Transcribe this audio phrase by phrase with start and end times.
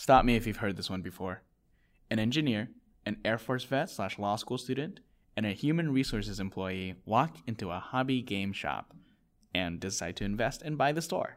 [0.00, 1.42] Stop me if you've heard this one before.
[2.10, 2.70] An engineer,
[3.04, 5.00] an Air Force vet slash law school student,
[5.36, 8.94] and a human resources employee walk into a hobby game shop
[9.54, 11.36] and decide to invest and buy the store.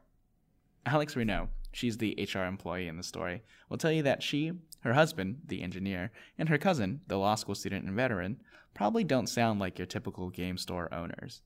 [0.85, 4.93] Alex Renault, she's the HR employee in the story, will tell you that she, her
[4.93, 8.39] husband, the engineer, and her cousin, the law school student and veteran,
[8.73, 11.41] probably don't sound like your typical game store owners.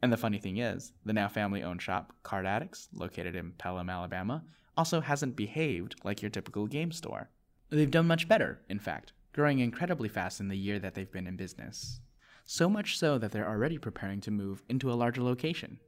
[0.00, 3.90] And the funny thing is, the now family owned shop, Card Addicts, located in Pelham,
[3.90, 4.42] Alabama,
[4.76, 7.30] also hasn't behaved like your typical game store.
[7.70, 11.26] They've done much better, in fact, growing incredibly fast in the year that they've been
[11.26, 12.00] in business.
[12.44, 15.78] So much so that they're already preparing to move into a larger location.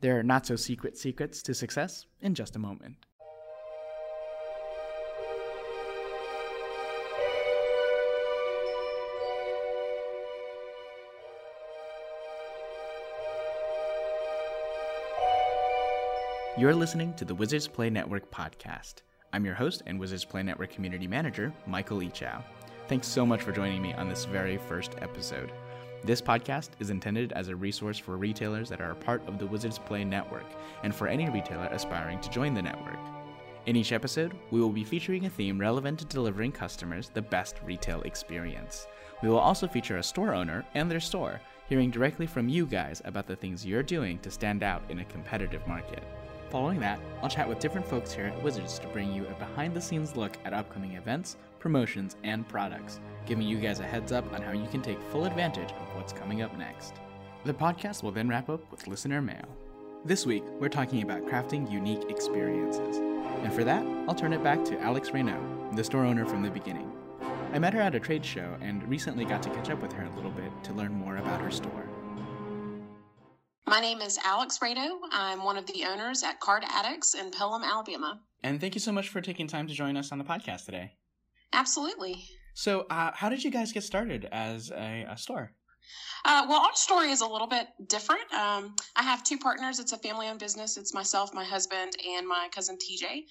[0.00, 2.96] There are not so secret secrets to success in just a moment.
[16.58, 19.02] You're listening to the Wizards Play Network podcast.
[19.34, 22.42] I'm your host and Wizards Play Network community manager, Michael Yichao.
[22.88, 25.52] Thanks so much for joining me on this very first episode.
[26.02, 29.46] This podcast is intended as a resource for retailers that are a part of the
[29.46, 30.46] Wizards Play Network
[30.82, 33.00] and for any retailer aspiring to join the network.
[33.66, 37.56] In each episode, we will be featuring a theme relevant to delivering customers the best
[37.66, 38.86] retail experience.
[39.22, 43.02] We will also feature a store owner and their store, hearing directly from you guys
[43.04, 46.02] about the things you're doing to stand out in a competitive market.
[46.56, 49.74] Following that, I'll chat with different folks here at Wizards to bring you a behind
[49.74, 54.32] the scenes look at upcoming events, promotions, and products, giving you guys a heads up
[54.32, 56.94] on how you can take full advantage of what's coming up next.
[57.44, 59.44] The podcast will then wrap up with listener mail.
[60.06, 62.96] This week, we're talking about crafting unique experiences.
[63.42, 66.48] And for that, I'll turn it back to Alex Reynaud, the store owner from the
[66.48, 66.90] beginning.
[67.52, 70.04] I met her at a trade show and recently got to catch up with her
[70.04, 71.86] a little bit to learn more about her store.
[73.68, 74.96] My name is Alex Rado.
[75.10, 78.20] I'm one of the owners at Card Addicts in Pelham, Alabama.
[78.44, 80.92] And thank you so much for taking time to join us on the podcast today.
[81.52, 82.24] Absolutely.
[82.54, 85.50] So, uh, how did you guys get started as a, a store?
[86.24, 88.32] Uh, well, our story is a little bit different.
[88.32, 89.80] Um, I have two partners.
[89.80, 90.76] It's a family owned business.
[90.76, 93.24] It's myself, my husband, and my cousin TJ.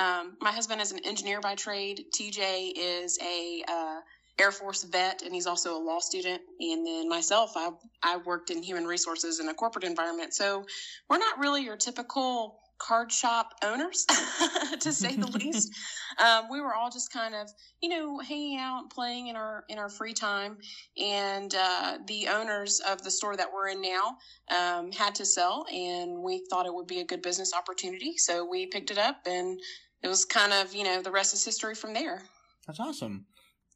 [0.00, 2.04] Um, my husband is an engineer by trade.
[2.14, 4.00] TJ is a uh,
[4.40, 6.40] Air Force vet, and he's also a law student.
[6.58, 7.70] And then myself, I
[8.02, 10.34] I worked in human resources in a corporate environment.
[10.34, 10.64] So
[11.08, 14.06] we're not really your typical card shop owners,
[14.80, 15.72] to say the least.
[16.18, 17.48] Um, we were all just kind of,
[17.80, 20.58] you know, hanging out, playing in our in our free time,
[20.98, 24.16] and uh, the owners of the store that we're in now
[24.50, 28.44] um, had to sell, and we thought it would be a good business opportunity, so
[28.44, 29.60] we picked it up, and
[30.02, 32.22] it was kind of, you know, the rest is history from there.
[32.66, 33.24] That's awesome.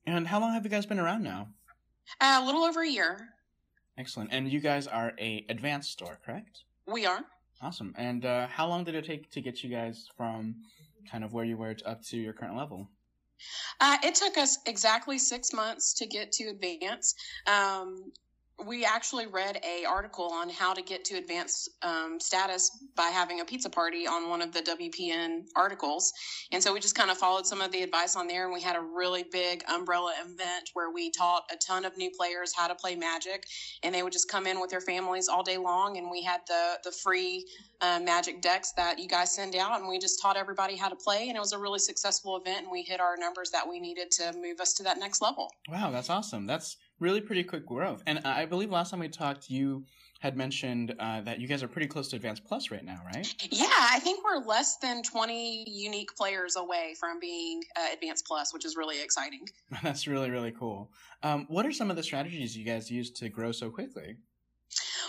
[0.07, 1.49] And how long have you guys been around now?
[2.21, 3.29] Uh, a little over a year.
[3.97, 4.31] Excellent.
[4.33, 6.65] And you guys are a advanced store, correct?
[6.87, 7.21] We are.
[7.63, 7.95] Awesome.
[7.97, 10.57] And uh, how long did it take to get you guys from
[11.11, 12.91] kind of where you were to up to your current level?
[13.81, 17.15] Uh, it took us exactly six months to get to advance.
[17.47, 18.13] Um,
[18.67, 23.41] we actually read a article on how to get to advanced um, status by having
[23.41, 26.13] a pizza party on one of the WPN articles,
[26.53, 28.61] and so we just kind of followed some of the advice on there, and we
[28.61, 32.69] had a really big umbrella event where we taught a ton of new players how
[32.69, 33.45] to play Magic,
[33.83, 36.41] and they would just come in with their families all day long, and we had
[36.47, 37.45] the the free
[37.81, 40.97] uh, Magic decks that you guys send out, and we just taught everybody how to
[40.97, 43.81] play, and it was a really successful event, and we hit our numbers that we
[43.81, 45.51] needed to move us to that next level.
[45.69, 46.47] Wow, that's awesome.
[46.47, 48.03] That's really pretty quick growth.
[48.07, 49.85] And I believe last time we talked, you
[50.21, 53.27] had mentioned uh, that you guys are pretty close to Advanced Plus right now, right?
[53.51, 58.55] Yeah, I think we're less than 20 unique players away from being uh, Advanced Plus,
[58.55, 59.47] which is really exciting.
[59.83, 60.91] That's really, really cool.
[61.23, 64.17] Um, what are some of the strategies you guys use to grow so quickly?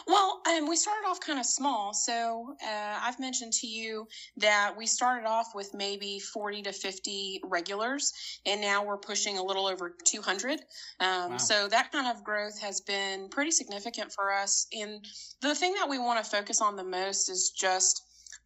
[0.08, 1.94] Well, um, we started off kind of small.
[1.94, 4.08] So uh, I've mentioned to you
[4.38, 8.14] that we started off with maybe 40 to 50 regulars,
[8.46, 10.60] and now we're pushing a little over 200.
[11.00, 11.38] Um, wow.
[11.38, 14.68] So that kind of growth has been pretty significant for us.
[14.72, 15.04] And
[15.42, 18.04] the thing that we want to focus on the most is just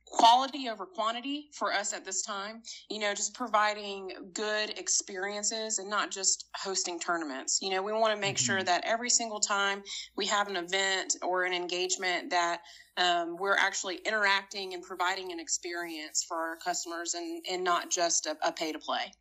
[0.10, 2.62] quality over quantity for us at this time.
[2.90, 7.60] You know, just providing good experiences and not just hosting tournaments.
[7.62, 8.46] You know, we want to make mm-hmm.
[8.46, 9.84] sure that every single time
[10.16, 12.62] we have an event or an engagement that
[12.98, 18.26] um, we're actually interacting and providing an experience for our customers and, and not just
[18.26, 19.12] a, a pay to play.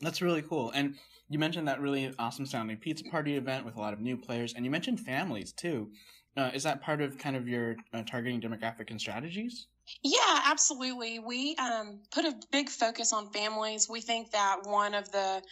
[0.00, 0.70] That's really cool.
[0.70, 0.94] And
[1.28, 4.54] you mentioned that really awesome sounding pizza party event with a lot of new players,
[4.54, 5.90] and you mentioned families too.
[6.36, 9.68] Uh, is that part of kind of your uh, targeting demographic and strategies?
[10.02, 11.18] Yeah, absolutely.
[11.18, 13.88] We um, put a big focus on families.
[13.88, 15.42] We think that one of the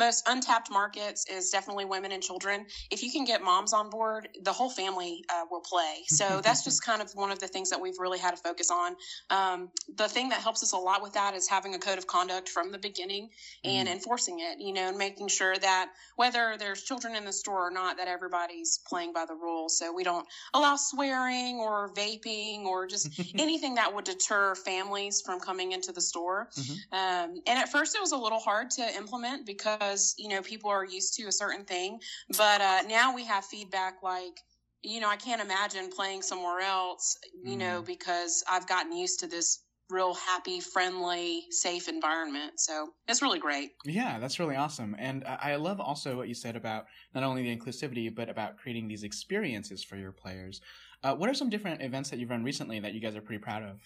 [0.00, 2.64] most untapped markets is definitely women and children.
[2.90, 6.04] If you can get moms on board, the whole family uh, will play.
[6.06, 8.70] So that's just kind of one of the things that we've really had to focus
[8.70, 8.96] on.
[9.28, 12.06] Um, the thing that helps us a lot with that is having a code of
[12.06, 13.28] conduct from the beginning
[13.62, 13.92] and mm.
[13.92, 17.70] enforcing it, you know, and making sure that whether there's children in the store or
[17.70, 19.78] not, that everybody's playing by the rules.
[19.78, 25.40] So we don't allow swearing or vaping or just anything that would deter families from
[25.40, 26.48] coming into the store.
[26.56, 26.94] Mm-hmm.
[26.94, 30.70] Um, and at first it was a little hard to implement because, you know, people
[30.70, 31.98] are used to a certain thing.
[32.36, 34.40] But uh, now we have feedback like,
[34.82, 37.58] you know, I can't imagine playing somewhere else, you mm.
[37.58, 42.52] know, because I've gotten used to this real happy, friendly, safe environment.
[42.56, 43.72] So it's really great.
[43.84, 44.94] Yeah, that's really awesome.
[44.98, 48.88] And I love also what you said about not only the inclusivity, but about creating
[48.88, 50.60] these experiences for your players.
[51.02, 53.42] Uh, what are some different events that you've run recently that you guys are pretty
[53.42, 53.80] proud of?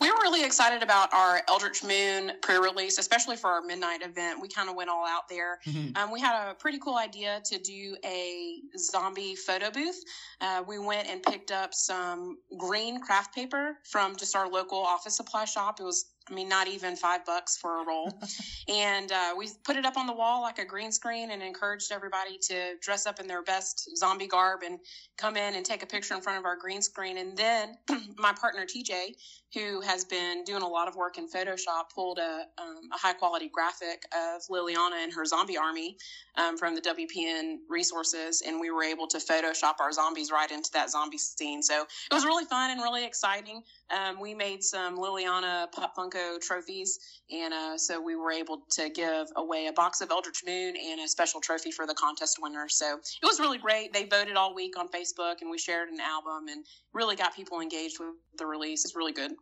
[0.00, 4.40] We were really excited about our Eldritch Moon pre-release, especially for our midnight event.
[4.40, 5.58] We kind of went all out there.
[5.66, 5.96] Mm-hmm.
[5.96, 10.02] Um, we had a pretty cool idea to do a zombie photo booth.
[10.40, 15.16] Uh, we went and picked up some green craft paper from just our local office
[15.16, 15.80] supply shop.
[15.80, 18.12] It was I mean, not even five bucks for a roll.
[18.68, 21.92] and uh, we put it up on the wall like a green screen and encouraged
[21.92, 24.78] everybody to dress up in their best zombie garb and
[25.16, 27.18] come in and take a picture in front of our green screen.
[27.18, 27.76] And then
[28.18, 29.14] my partner TJ,
[29.54, 33.14] who has been doing a lot of work in Photoshop, pulled a, um, a high
[33.14, 35.96] quality graphic of Liliana and her zombie army
[36.36, 38.42] um, from the WPN resources.
[38.46, 41.62] And we were able to Photoshop our zombies right into that zombie scene.
[41.62, 43.62] So it was really fun and really exciting.
[43.90, 46.98] Um, we made some Liliana Pop Funko trophies,
[47.30, 51.00] and uh, so we were able to give away a box of Eldritch Moon and
[51.00, 52.68] a special trophy for the contest winner.
[52.68, 53.94] So it was really great.
[53.94, 57.60] They voted all week on Facebook, and we shared an album and really got people
[57.60, 58.84] engaged with the release.
[58.84, 59.32] It's really good.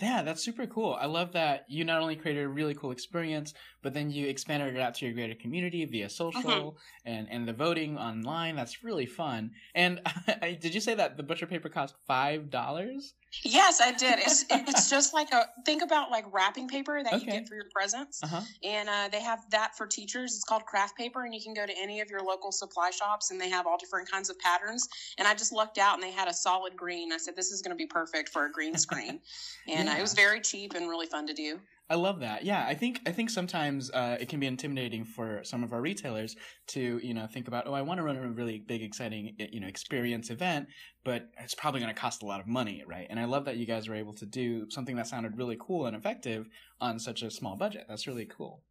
[0.00, 0.96] Yeah, that's super cool.
[1.00, 4.74] I love that you not only created a really cool experience, but then you expanded
[4.74, 7.08] it out to your greater community via social mm-hmm.
[7.08, 8.56] and, and the voting online.
[8.56, 9.52] That's really fun.
[9.74, 10.00] And
[10.40, 13.14] did you say that the butcher paper cost five dollars?
[13.44, 14.18] Yes, I did.
[14.18, 17.24] It's it's just like a think about like wrapping paper that okay.
[17.24, 18.40] you get for your presents, uh-huh.
[18.62, 20.34] and uh, they have that for teachers.
[20.34, 23.30] It's called craft paper, and you can go to any of your local supply shops,
[23.30, 24.88] and they have all different kinds of patterns.
[25.18, 27.12] And I just lucked out, and they had a solid green.
[27.12, 29.20] I said, "This is going to be perfect for a green screen,"
[29.68, 29.98] and yeah.
[29.98, 31.60] it was very cheap and really fun to do.
[31.88, 32.44] I love that.
[32.44, 35.80] Yeah, I think I think sometimes uh, it can be intimidating for some of our
[35.80, 36.34] retailers
[36.68, 39.60] to you know think about oh I want to run a really big exciting you
[39.60, 40.66] know experience event,
[41.04, 43.06] but it's probably going to cost a lot of money, right?
[43.08, 45.86] And I love that you guys were able to do something that sounded really cool
[45.86, 46.48] and effective
[46.80, 47.86] on such a small budget.
[47.88, 48.62] That's really cool.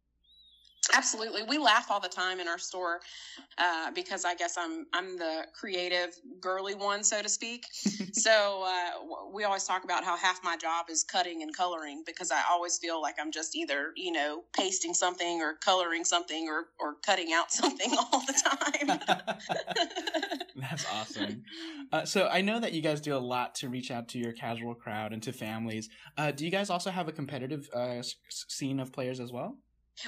[0.96, 3.00] Absolutely, we laugh all the time in our store
[3.58, 7.66] uh, because I guess I'm I'm the creative, girly one, so to speak.
[8.12, 12.30] so uh, we always talk about how half my job is cutting and coloring because
[12.30, 16.68] I always feel like I'm just either you know pasting something or coloring something or
[16.80, 18.98] or cutting out something all the time.
[20.56, 21.42] That's awesome.
[21.92, 24.32] Uh, so I know that you guys do a lot to reach out to your
[24.32, 25.90] casual crowd and to families.
[26.16, 28.00] Uh, do you guys also have a competitive uh,
[28.30, 29.58] scene of players as well?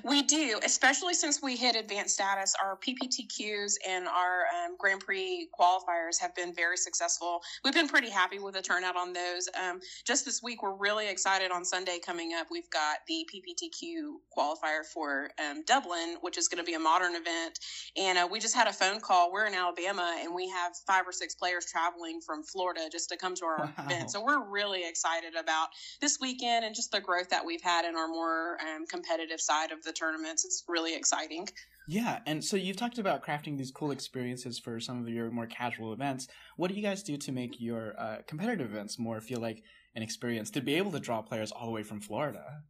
[0.05, 2.55] We do, especially since we hit advanced status.
[2.63, 7.41] Our PPTQs and our um, Grand Prix qualifiers have been very successful.
[7.65, 9.49] We've been pretty happy with the turnout on those.
[9.59, 12.49] Um, just this week, we're really excited on Sunday coming up.
[12.51, 17.15] We've got the PPTQ qualifier for um, Dublin, which is going to be a modern
[17.15, 17.59] event.
[17.97, 19.33] And uh, we just had a phone call.
[19.33, 23.17] We're in Alabama and we have five or six players traveling from Florida just to
[23.17, 23.85] come to our wow.
[23.85, 24.11] event.
[24.11, 25.69] So we're really excited about
[26.01, 29.73] this weekend and just the growth that we've had in our more um, competitive side
[29.73, 30.45] of of the tournaments.
[30.45, 31.49] It's really exciting.
[31.87, 35.47] Yeah, and so you've talked about crafting these cool experiences for some of your more
[35.47, 36.29] casual events.
[36.57, 39.63] What do you guys do to make your uh, competitive events more feel like
[39.95, 42.63] an experience to be able to draw players all the way from Florida?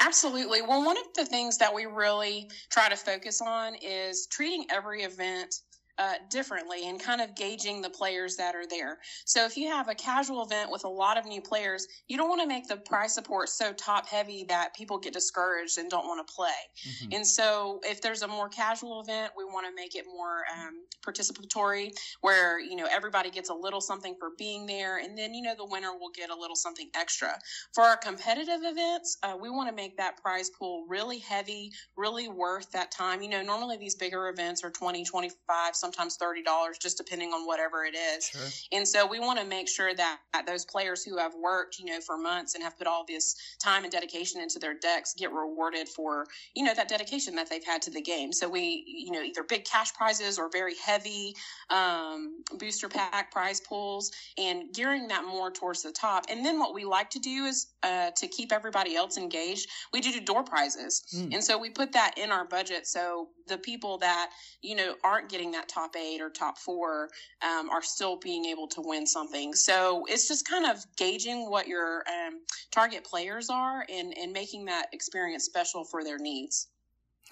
[0.00, 0.62] Absolutely.
[0.62, 5.02] Well, one of the things that we really try to focus on is treating every
[5.02, 5.54] event
[5.98, 8.98] uh, differently and kind of gauging the players that are there.
[9.24, 12.28] So if you have a casual event with a lot of new players, you don't
[12.28, 16.06] want to make the prize support so top heavy that people get discouraged and don't
[16.06, 16.50] want to play.
[16.86, 17.14] Mm-hmm.
[17.14, 20.74] And so if there's a more casual event, we want to make it more um,
[21.06, 24.98] participatory where, you know, everybody gets a little something for being there.
[24.98, 27.38] And then, you know, the winner will get a little something extra.
[27.72, 32.28] For our competitive events, uh, we want to make that prize pool really heavy, really
[32.28, 33.22] worth that time.
[33.22, 37.46] You know, normally these bigger events are 20, 25, sometimes thirty dollars, just depending on
[37.46, 38.20] whatever it is.
[38.26, 38.48] Sure.
[38.76, 41.86] And so we want to make sure that, that those players who have worked, you
[41.86, 45.30] know, for months and have put all this time and dedication into their decks get
[45.32, 48.32] rewarded for, you know, that dedication that they've had to the game.
[48.32, 51.34] So we, you know, either big cash prizes or very heavy
[51.70, 56.24] um, booster pack prize pools and gearing that more towards the top.
[56.30, 60.00] And then what we like to do is uh, to keep everybody else engaged, we
[60.00, 61.04] do do door prizes.
[61.14, 61.34] Mm.
[61.34, 62.86] And so we put that in our budget.
[62.86, 64.30] So the people that,
[64.62, 67.10] you know, aren't getting that top eight or top four
[67.42, 69.54] um, are still being able to win something.
[69.54, 72.40] So it's just kind of gauging what your um,
[72.70, 76.68] target players are and, and making that experience special for their needs.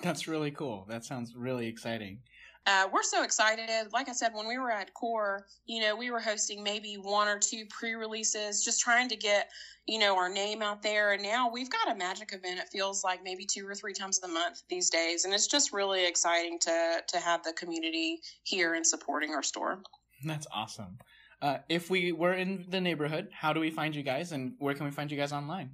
[0.03, 0.87] That's really cool.
[0.89, 2.19] That sounds really exciting.
[2.67, 3.69] Uh, we're so excited.
[3.93, 7.29] Like I said, when we were at Core, you know, we were hosting maybe one
[7.29, 9.51] or two pre-releases, just trying to get,
[9.87, 11.13] you know, our name out there.
[11.13, 12.61] And now we've got a magic event.
[12.61, 15.75] It feels like maybe two or three times a month these days, and it's just
[15.75, 19.83] really exciting to to have the community here and supporting our store.
[20.25, 20.97] That's awesome.
[21.43, 24.73] Uh, if we were in the neighborhood, how do we find you guys, and where
[24.73, 25.73] can we find you guys online?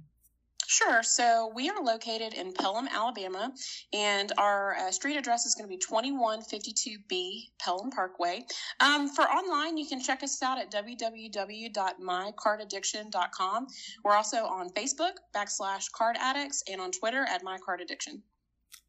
[0.71, 1.03] Sure.
[1.03, 3.51] So we are located in Pelham, Alabama,
[3.91, 8.45] and our uh, street address is going to be 2152B Pelham Parkway.
[8.79, 13.67] Um, for online, you can check us out at www.mycardaddiction.com.
[14.05, 18.21] We're also on Facebook, backslash card addicts, and on Twitter at mycardaddiction.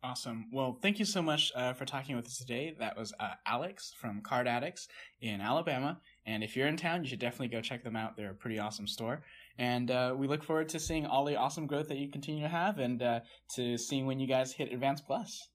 [0.04, 0.46] Awesome.
[0.52, 2.74] Well, thank you so much uh, for talking with us today.
[2.78, 4.88] That was uh, Alex from Card Addicts
[5.20, 6.00] in Alabama.
[6.26, 8.16] And if you're in town, you should definitely go check them out.
[8.16, 9.22] They're a pretty awesome store.
[9.58, 12.48] And uh, we look forward to seeing all the awesome growth that you continue to
[12.48, 13.20] have and uh,
[13.56, 15.48] to seeing when you guys hit Advanced Plus.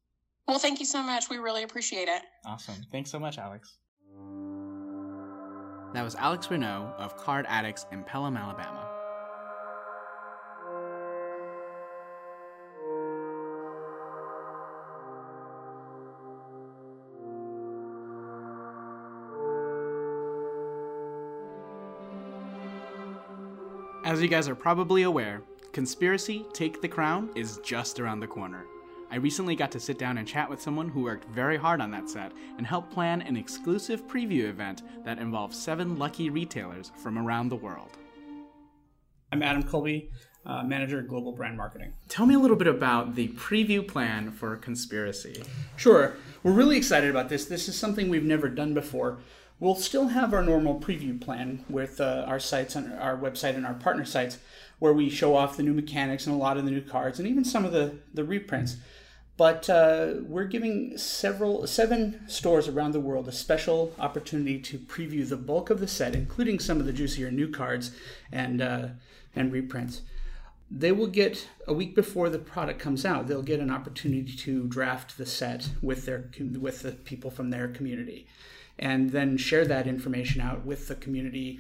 [0.48, 1.30] Well, thank you so much.
[1.30, 2.22] We really appreciate it.
[2.46, 2.76] Awesome.
[2.92, 3.78] Thanks so much, Alex.
[5.94, 8.87] That was Alex Renault of Card Addicts in Pelham, Alabama.
[24.08, 25.42] As you guys are probably aware,
[25.74, 28.64] Conspiracy Take the Crown is just around the corner.
[29.12, 31.92] I recently got to sit down and chat with someone who worked very hard on
[31.92, 37.18] that set and helped plan an exclusive preview event that involves seven lucky retailers from
[37.18, 37.98] around the world.
[39.34, 40.10] I'm Adam Colby,
[40.46, 41.92] uh, Manager of Global Brand Marketing.
[42.08, 45.44] Tell me a little bit about the preview plan for Conspiracy.
[45.76, 46.16] Sure.
[46.44, 47.44] We're really excited about this.
[47.44, 49.18] This is something we've never done before.
[49.60, 53.66] We'll still have our normal preview plan with uh, our sites and our website and
[53.66, 54.38] our partner sites
[54.78, 57.28] where we show off the new mechanics and a lot of the new cards and
[57.28, 58.78] even some of the, the reprints.
[59.36, 65.28] But uh, we're giving several seven stores around the world a special opportunity to preview
[65.28, 67.92] the bulk of the set, including some of the juicier new cards
[68.32, 68.90] and uh,
[69.36, 70.02] and reprints.
[70.70, 73.28] They will get a week before the product comes out.
[73.28, 77.68] They'll get an opportunity to draft the set with their with the people from their
[77.68, 78.28] community
[78.80, 81.60] and then share that information out with the community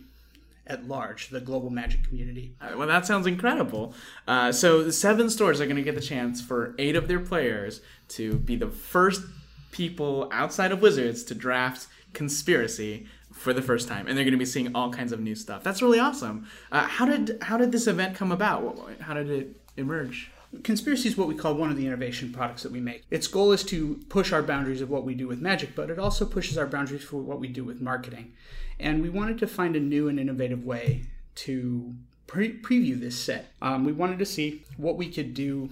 [0.65, 2.53] at large, the global magic community.
[2.75, 3.93] Well, that sounds incredible.
[4.27, 7.19] Uh, so the seven stores are going to get the chance for eight of their
[7.19, 9.24] players to be the first
[9.71, 14.38] people outside of Wizards to draft Conspiracy for the first time, and they're going to
[14.38, 15.63] be seeing all kinds of new stuff.
[15.63, 16.47] That's really awesome.
[16.71, 18.79] Uh, how did how did this event come about?
[19.01, 20.31] How did it emerge?
[20.63, 23.04] Conspiracy is what we call one of the innovation products that we make.
[23.12, 26.00] Its goal is to push our boundaries of what we do with magic, but it
[26.00, 28.34] also pushes our boundaries for what we do with marketing.
[28.80, 31.04] And we wanted to find a new and innovative way
[31.36, 31.96] to
[32.27, 33.51] pre- preview this set.
[33.62, 35.70] Um, we wanted to see what we could do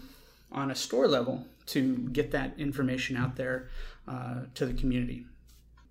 [0.51, 3.69] on a store level to get that information out there
[4.07, 5.25] uh, to the community.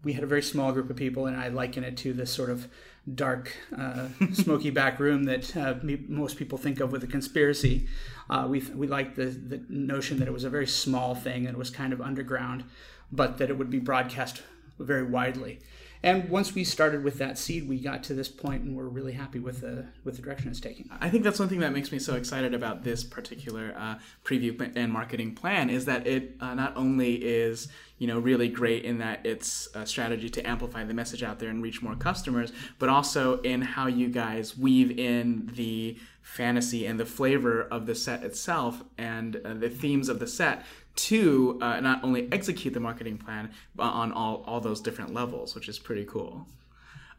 [0.05, 2.51] We had a very small group of people, and I liken it to this sort
[2.51, 2.69] of
[3.13, 5.75] dark, uh, smoky back room that uh,
[6.09, 7.89] most people think of with a conspiracy.
[8.31, 11.55] Uh, we we liked the the notion that it was a very small thing and
[11.55, 12.65] it was kind of underground,
[13.11, 14.43] but that it would be broadcast
[14.79, 15.61] very widely.
[16.05, 19.15] And once we started with that seed, we got to this point, and we're really
[19.15, 20.87] happy with the with the direction it's taking.
[21.01, 24.71] I think that's one thing that makes me so excited about this particular uh, preview
[24.77, 28.99] and marketing plan is that it uh, not only is you know really great in
[28.99, 32.91] that it's a strategy to amplify the message out there and reach more customers, but
[32.91, 38.23] also in how you guys weave in the fantasy and the flavor of the set
[38.23, 40.65] itself and uh, the themes of the set
[40.97, 45.55] to uh, not only execute the marketing plan but on all, all those different levels,
[45.55, 46.47] which is pretty cool.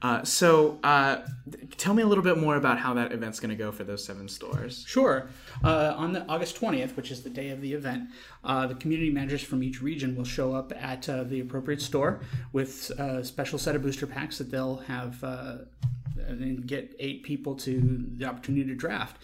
[0.01, 1.21] Uh, so, uh,
[1.77, 4.03] tell me a little bit more about how that event's going to go for those
[4.03, 4.83] seven stores.
[4.87, 5.29] Sure.
[5.63, 8.09] Uh, on the August 20th, which is the day of the event,
[8.43, 12.19] uh, the community managers from each region will show up at uh, the appropriate store
[12.51, 15.23] with a special set of booster packs that they'll have
[16.27, 19.17] and get eight people to the opportunity to draft.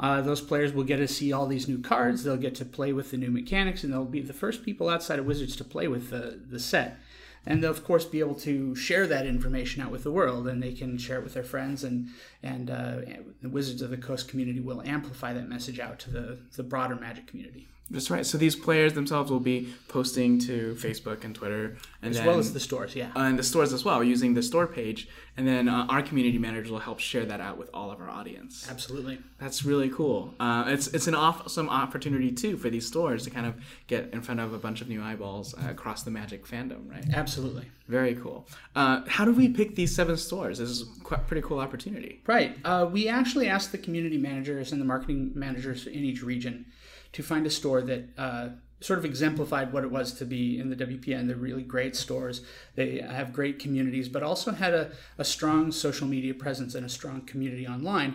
[0.00, 2.22] Uh, those players will get to see all these new cards.
[2.22, 5.18] They'll get to play with the new mechanics, and they'll be the first people outside
[5.18, 6.98] of Wizards to play with the, the set.
[7.46, 10.62] and they'll of course be able to share that information out with the world, and
[10.62, 12.08] they can share it with their friends, and
[12.42, 12.96] and uh,
[13.42, 16.94] the Wizards of the Coast community will amplify that message out to the the broader
[16.94, 17.66] Magic community.
[17.90, 18.26] That's right.
[18.26, 22.38] So these players themselves will be posting to Facebook and Twitter, and as then, well
[22.38, 22.94] as the stores.
[22.94, 26.02] Yeah, uh, and the stores as well, using the store page, and then uh, our
[26.02, 28.66] community managers will help share that out with all of our audience.
[28.70, 29.18] absolutely.
[29.38, 30.34] That's really cool.
[30.38, 33.54] Uh, it's it's an awesome opportunity too for these stores to kind of
[33.86, 37.04] get in front of a bunch of new eyeballs uh, across the Magic fandom, right?
[37.14, 37.66] Absolutely.
[37.86, 38.46] Very cool.
[38.76, 40.58] Uh, how do we pick these seven stores?
[40.58, 42.20] This is quite pretty cool opportunity.
[42.26, 42.56] Right.
[42.64, 46.66] Uh, we actually asked the community managers and the marketing managers in each region
[47.12, 48.48] to find a store that uh,
[48.80, 51.26] sort of exemplified what it was to be in the WPN.
[51.26, 52.42] They're really great stores.
[52.76, 56.88] They have great communities, but also had a, a strong social media presence and a
[56.88, 58.14] strong community online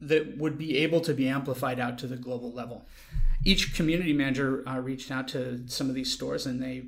[0.00, 2.84] that would be able to be amplified out to the global level.
[3.44, 6.84] Each community manager uh, reached out to some of these stores and they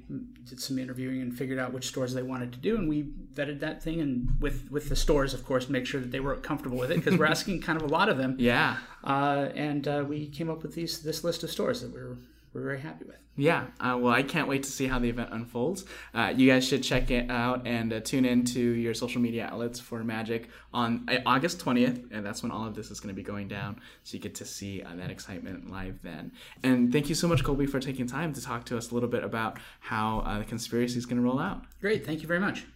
[0.48, 2.76] did some interviewing and figured out which stores they wanted to do.
[2.76, 6.12] And we vetted that thing and with, with the stores, of course, make sure that
[6.12, 8.36] they were comfortable with it because we're asking kind of a lot of them.
[8.38, 8.76] Yeah.
[9.02, 12.16] Uh, and uh, we came up with these this list of stores that we're
[12.54, 13.16] we're very happy with.
[13.36, 15.84] Yeah, uh, well, I can't wait to see how the event unfolds.
[16.14, 19.48] Uh, you guys should check it out and uh, tune in to your social media
[19.50, 23.12] outlets for Magic on uh, August 20th, and that's when all of this is going
[23.12, 23.80] to be going down.
[24.04, 26.30] So you get to see uh, that excitement live then.
[26.62, 29.08] And thank you so much, Colby, for taking time to talk to us a little
[29.08, 31.64] bit about how uh, the conspiracy is going to roll out.
[31.80, 32.66] Great, thank you very much.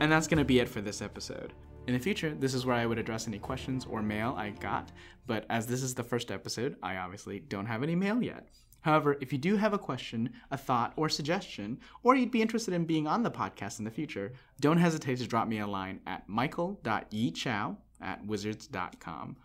[0.00, 1.54] And that's going to be it for this episode.
[1.86, 4.92] In the future, this is where I would address any questions or mail I got,
[5.26, 8.48] but as this is the first episode, I obviously don't have any mail yet.
[8.82, 12.74] However, if you do have a question, a thought, or suggestion, or you'd be interested
[12.74, 16.00] in being on the podcast in the future, don't hesitate to drop me a line
[16.06, 19.36] at michael.yichao at wizards.com.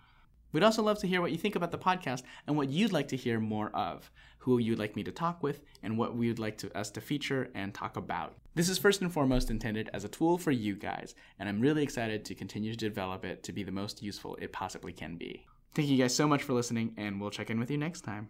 [0.55, 3.09] We'd also love to hear what you think about the podcast and what you'd like
[3.09, 6.39] to hear more of, who you'd like me to talk with, and what we would
[6.39, 8.35] like to, us to feature and talk about.
[8.53, 11.83] This is first and foremost intended as a tool for you guys, and I'm really
[11.83, 15.45] excited to continue to develop it to be the most useful it possibly can be.
[15.74, 18.29] Thank you guys so much for listening, and we'll check in with you next time.